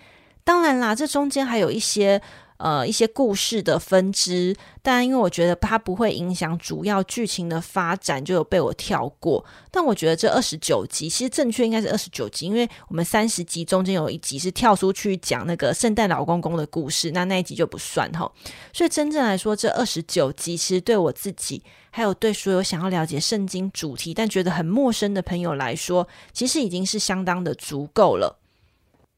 [0.44, 2.22] 当然啦，这中间还有一些
[2.60, 9.42] 呃一些故事的分支，但因为我觉得它不会影响主要剧情的发展，就有被我跳过。
[9.70, 18.30] 但我觉得这二十九集其实正确应该是二十九集，因为我们三十集中间有一集是跳出去讲那个圣诞老公公的故事，那那一集就不算哈。
[18.72, 28.36] 所以真正来说，这二十九集其实对我自己，还有对所有想要了解圣经主题但觉得很陌生的朋友来说，其实已经是相当的足够了。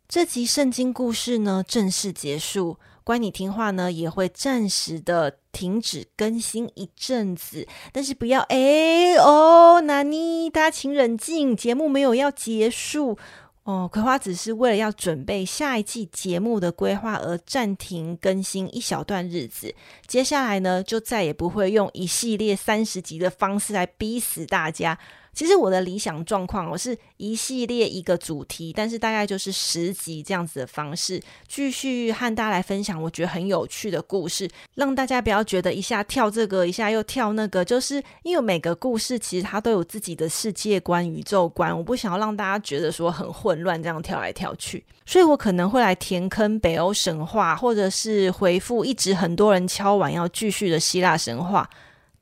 [0.08, 13.18] 这集圣经故事呢，正式结束，乖，你听话呢也会暂时的停止更新一阵子，但是不要哎哦，那你大家请冷静，节目没有要结束。
[13.64, 19.72] 哦，葵花只是为了要准备下一季节目的规划而暂停更新一小段日子，
[20.06, 24.98] 接下来呢，就再也不会用一系列三十集的方式来逼死大家。
[25.34, 51.68] 其实我的理想状况，我是一系列一个主题，但是大概就是十集这样子的方式，继续和大家来分享我觉得很有趣的故事，让大家不要觉得一下跳这个，一下又跳那个，就是因为每个故事其实它都有自己的世界观、宇宙观，我不想要让大家觉得说很混乱，这样跳来跳去，所以我可能会来填坑北欧神话，或者是回复一直很多人敲完要继续的希腊神话。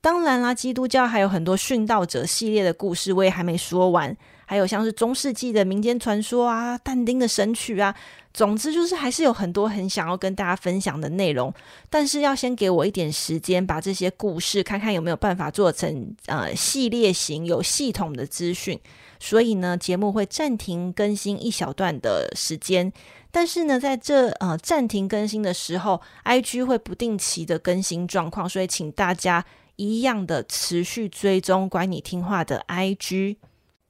[0.01, 4.17] 当然啦，基督教还有很多殉道者系列的故事，我也还没说完。
[4.47, 7.95] 还有像是中世纪的民间传说啊，但丁的神曲啊，
[8.33, 11.53] 总之就是还是有很多很想要跟大家分享的内容。
[11.89, 18.77] 但是要先给我一点时间，把这些故事看看有没有办法做成呃系列型有系统的资讯。
[19.19, 22.91] 所以呢，节目会暂停更新一小段的时间。
[23.29, 29.45] 但是呢，在这呃暂停更新的时候，IG 会不定期的更新状况，所以请大家。
[29.81, 33.37] 一样的持续追踪，乖你听话的 IG。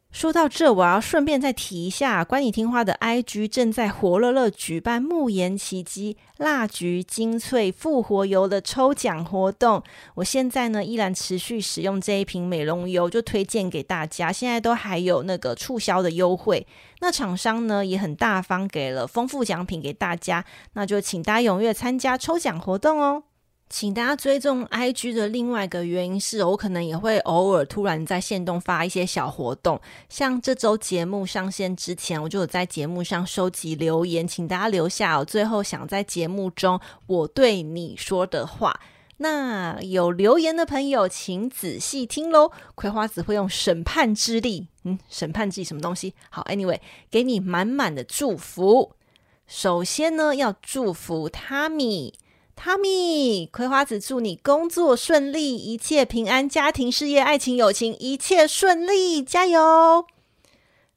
[0.09, 9.81] 说到这，我要顺便再提一下，乖你听话的 IG 正在活乐乐举办沐妍奇迹蜡菊精粹复活油的抽奖活动。
[10.15, 14.31] 我现在呢依然持续使用这一瓶美容油，就推荐给大家。
[14.33, 16.67] 现在都还有那个促销的优惠，
[16.99, 20.43] 那厂商呢也很大方，给了丰富奖品给大家。
[20.73, 23.23] 那就请大家踊跃参加抽奖活动哦。
[23.71, 38.77] 请大家追踪 IG 的另外一个原因是，我可能也会偶尔突然在线动发一些小活动，像这周节目上线之前，我就有在节目上收集留言，请大家留下我最后想在节目中我对你说的话。
[39.17, 42.51] 那有留言的朋友，请仔细听喽。
[42.75, 46.13] 葵花子会用审判之力，嗯，审判自己什么东西？
[46.29, 48.91] 好，Anyway，给你满满的祝福。
[49.47, 52.11] 首先呢，要祝福 Tammy。
[52.63, 60.05] 哈密，葵花子祝你工作顺利，一切平安，家庭、事业、爱情、友情一切顺利，加油！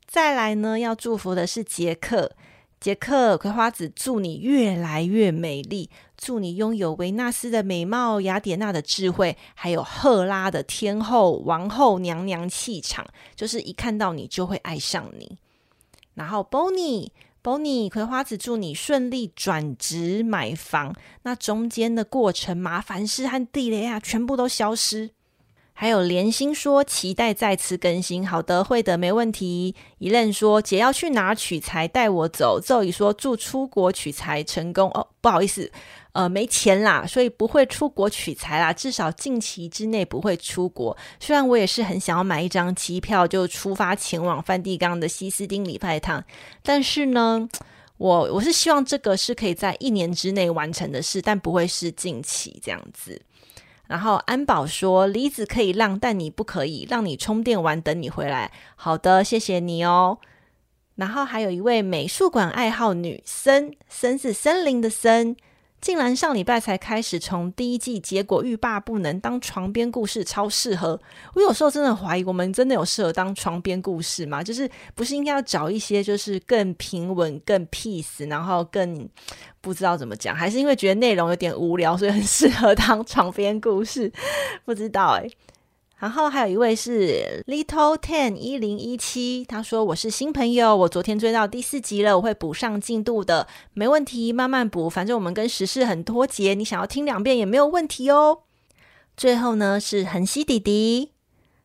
[0.07, 2.33] 再来呢，要祝福的是杰克，
[2.79, 5.89] 杰克，葵花子祝你越来越美丽，
[6.19, 15.39] 祝你拥有维纳斯的美貌、雅典娜的智慧，还有赫拉的天后、王后娘娘气场，就是一看到你就会爱上你。
[16.13, 17.09] 然后，Bonnie。
[17.45, 25.11] Bonnie，葵花子祝你顺利转职买房，那中间的过程麻烦事和地雷啊，全部都消失。
[25.75, 29.75] 还有莲心说期待再次更新，好的，会的，没问题。
[29.99, 32.59] 一愣说姐要去哪取材，带我走。
[32.59, 35.71] 咒语说祝出国取材成功哦，不好意思。
[36.15, 40.97] 呃，没钱啦，所以不会出国取材啦，至少近期之内不会出国。
[41.19, 46.23] 虽然我也是很想要买一张机票，就出发前往梵蒂冈的西斯丁礼拜堂，
[46.63, 47.49] 但是呢，
[47.97, 53.21] 我我是希望这个是可以在一年之内完成的事，但不会是近期这样子。
[53.89, 58.53] 然后安保说，梨子可以让，但你不可以，让你充电完等你回来。
[58.77, 60.19] 好的，谢谢你哦。
[60.95, 65.37] 然后还有一位美术馆爱好女森，森是森林的森。
[65.85, 69.21] 竟然上礼拜才开始从第一季，结果欲罢不能。
[69.21, 70.99] 当床边故事超适合，
[71.35, 74.43] 我有时候真的怀疑，我们真的有适合当床边故事吗？
[74.43, 79.07] 就是不是应该要找一些就是更平稳、更 peace，然后更
[79.61, 84.11] 不知道怎么讲，还是因为觉得内容有点无聊，所以很适合当床边故事？
[84.65, 85.29] 不知道哎、
[85.99, 98.41] 然后还有一位是 Little Ten 一零一七，他说，我是新朋友，我昨天追到第四集了，我会补上进度的，没问题，慢慢补，反正我们跟时事很脱节，你想要听两遍也没有问题哦。
[99.17, 101.13] 最后呢是恒熙弟弟，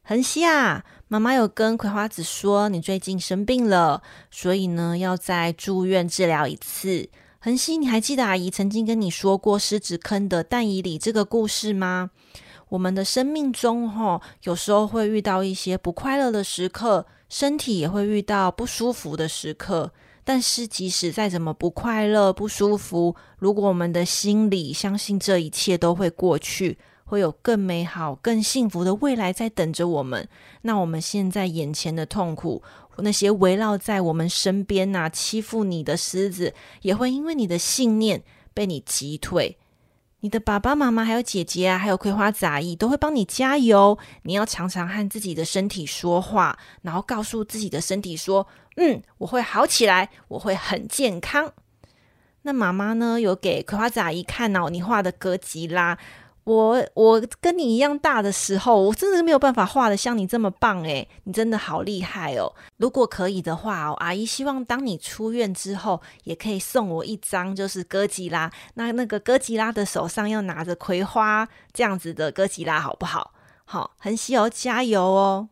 [0.03, 7.09] 恒熙啊，妈妈有跟葵花子说你最近生病了，所以呢要再住院治疗一次。
[7.39, 12.11] 恒熙，你还记得阿姨曾经跟你说过狮子坑的但以里这个故事吗？
[12.70, 19.91] 我们的生命中，哈，有时候会遇到一些不快乐的时刻，身体也会遇到不舒服的时刻。
[20.24, 30.30] 但是即使再怎么不快乐、不舒服，如果我们的心里相信这一切都会过去，会有更美好、更幸福的未来在等着我们，
[30.61, 32.61] 那我们现在眼前的痛苦，
[32.97, 36.53] 那些围绕在我们身边呐、欺负你的狮子，
[36.84, 38.22] 也会因为你的信念
[38.53, 39.57] 被你击退。
[40.22, 43.97] 你的爸爸妈妈、还有姐姐啊，还有葵花子阿姨都会帮你加油。
[44.24, 48.45] 你要常常和自己的身体说话，然后告诉自己的身体说
[48.76, 51.53] ：“嗯，我会好起来，我会很健康。”
[52.43, 55.97] 那妈妈呢，有给葵花子阿姨看哦，你画的歌吉拉。
[56.49, 62.51] 我我跟你一样大的时候，我真的是没有办法画的像你这么棒诶，你真的好厉害哦！
[62.77, 68.51] 如果可以的话，阿姨希望当你出院之后，也可以送我一张，就是哥吉拉。
[68.73, 73.31] 那那个哥吉拉的手上要拿着葵花这样子的哥吉拉，好不好？
[73.65, 75.49] 好，很喜哦，加油哦！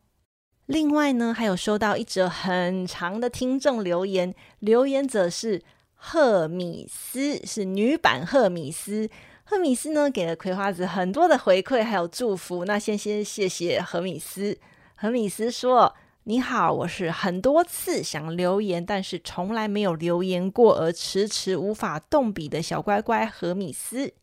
[0.66, 5.62] 另外呢，还有收到一则很长的听众留言，留言者是
[5.94, 9.08] 赫米斯，是女版赫米斯。
[9.50, 12.66] 赫米斯呢，给了葵花子很多的回馈，还有祝福。
[12.66, 14.60] 那先先谢谢赫米斯。
[14.96, 15.96] 赫米斯说
[16.26, 24.14] ：“你好，我是很多次想留言，但是从来没有留言过而迟迟无法动笔的小乖乖赫米斯。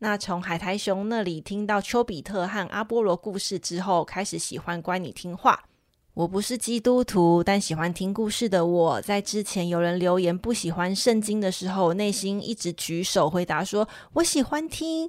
[0.00, 5.64] 那从海苔熊那里听到丘比特和阿波罗故事之后，开始喜欢乖你听话。”
[6.14, 15.08] 我不是基督徒，但喜欢听故事的我，在之前有人留言不喜欢圣经的时候，内心一直举手回答说：“我喜欢听，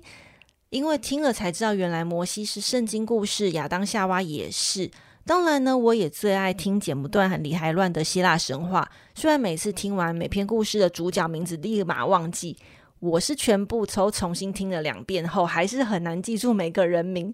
[0.69, 4.91] 因为听了才知道原来摩西是圣经故事，亚当夏娃也是。
[5.25, 8.87] 当然呢，我也最爱听剪不断很厉害乱的希腊神话。
[9.15, 12.55] 虽然每次听完每篇故事的主角名字立马忘记，
[12.99, 17.33] 我是全部都重新听了两遍后，还是很难记住每个人名。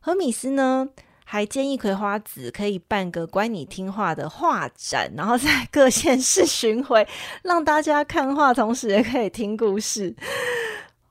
[0.00, 0.88] 荷米斯呢？”
[1.30, 7.06] 还建议葵花子可以办个乖你听话的画展，然后在各县市巡回，
[7.42, 10.16] 让大家看画，同时也可以听故事。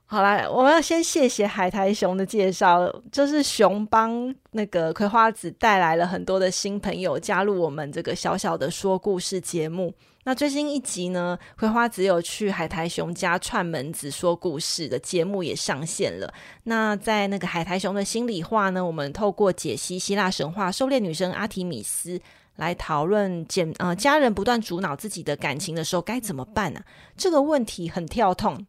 [0.08, 9.94] 好啦，我们要先谢谢海苔熊的介绍，就是熊帮那个葵花子带来了很多的新朋友加入我们这个小小的说故事节目。
[10.28, 16.34] 那最新一集呢，葵花子有去海苔熊家串门子说故事的节目也上线了。
[16.64, 22.20] 那在那个海苔熊的心里话呢，我们透过解析希腊神话狩猎女神阿提米斯
[22.58, 26.84] 来讨论，简呃家人不断阻挠自己的感情的时候该怎么办呢、啊？
[27.16, 28.68] 这个问题很跳痛，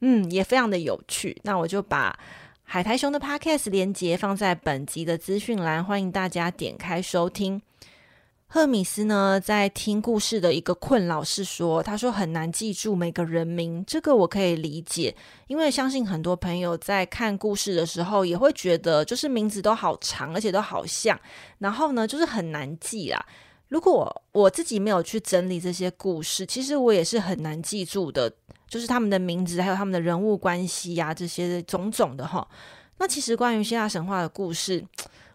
[0.00, 1.40] 嗯，也非常的有趣。
[1.44, 2.18] 那我就把
[2.64, 7.62] 海苔熊的 Podcast 连接放在本集的资讯栏，欢迎大家点开收听。
[8.50, 15.14] 赫米斯呢，在听故事的一个困扰是说，他说很难记住每个人名，这个我可以理解，
[15.48, 21.20] 因为相信很多朋友在看故事的时候也会觉得，就是名字都好长，而且都好像，
[21.58, 23.22] 然后呢，就是很难记啦。
[23.68, 28.32] 如果我，自己没有去整理这些故事，其实我也是很难记住的，
[28.66, 32.48] 就是他们的名字，还有他们的人物关系呀、这些种种的哈。
[32.96, 34.82] 那其实关于希腊神话的故事。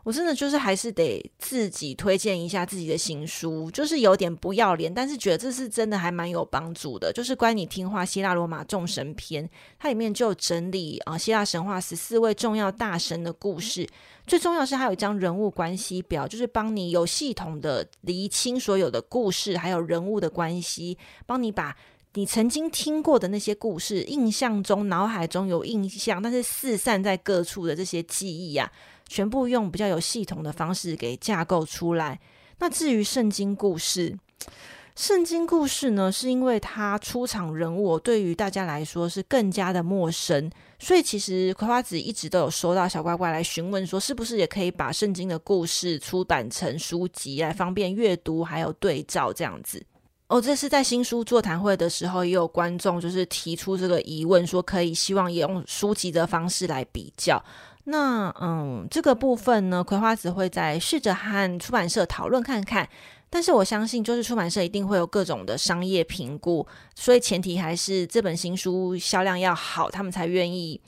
[0.04, 7.12] 我真的就是还是得自己推荐一下自己的新书，就是有点不要脸，但是觉得这是真的还蛮有帮助的。
[7.14, 9.50] 就是乖你听话希腊罗马众神篇，
[9.80, 13.88] 它里面就整理啊希腊神话十四位重要大神的故事，
[14.28, 21.74] 最重要是还有一张人物关系表，就是帮你有系统的厘清所有的故事还有人物的关系，帮你把
[22.16, 28.92] 你曾经听过的那些故事，印象中脑海中有印象，但是四散在各处的这些记忆呀、啊。
[29.14, 32.20] 全部用比较有系统的方式给架构出来。
[32.58, 34.18] 那至于圣经故事，
[34.96, 40.50] 圣经故事呢，是因为它出场人物对于大家来说是更加的陌生，
[40.80, 49.86] 所以其实葵花子一直都有收到小乖乖来询问说，是不是也可以把圣经的故事出版成书籍来方便阅读，还有对照这样子。
[50.28, 57.44] 哦，这是在新书座谈会的时候，也有观众就是提出这个疑问，说可以希望也用书籍的方式来比较。
[57.86, 62.88] 那嗯，这个部分呢，葵花籽会再试着和出版社讨论看看。
[63.30, 70.80] 但是我相信，就是出版社一定会有各种的商业评估，所以前提还是这本新书销量要好，他们才愿意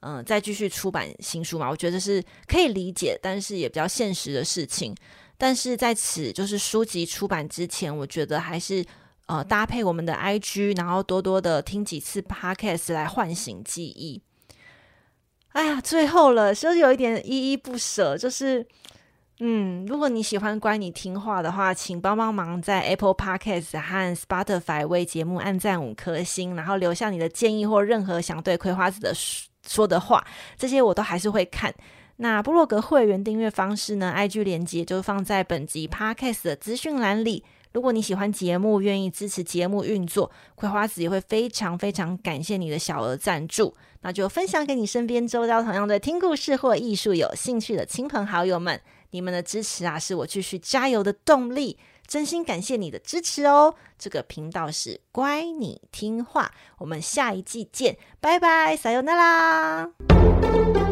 [0.00, 1.68] 嗯再继续出版新书嘛。
[1.68, 4.94] 我觉得是可以理解，但是也比较现实的事情。
[5.36, 8.84] 但是在此就是书籍出版之前，我觉得还是
[9.26, 14.22] 呃搭配我们的 IG，然后多多的听几次 Podcast 来唤醒记忆。
[15.58, 18.64] 哎呀，最后了，就是有一点依依不舍，就是，
[19.40, 29.12] 嗯，如果你喜欢乖你听话的话，请帮帮忙在 Apple Podcast 和 Spotify 为节目按赞五颗星，然后留下你的建议或任何想对葵花子的
[29.66, 30.24] 说的话，
[30.56, 31.74] 这些我都还是会看。
[32.18, 37.42] 那部落格会员订阅方式呢？IG 连接就放在本集 Podcast 的资讯栏里。
[37.72, 43.74] 如果你喜欢节目，愿意支持节目运作，葵花子也会非常非常感谢你的小额赞助。
[44.02, 48.80] 那就分享给你身边周遭同样对听故事或艺术有兴趣的亲朋好友们。
[49.10, 51.78] 你们的支持啊，是我继续加油的动力。
[52.06, 53.74] 真心感谢你的支持哦！
[53.98, 60.87] 这个频道是乖你听话，我们下一季见，拜拜，撒由那拉。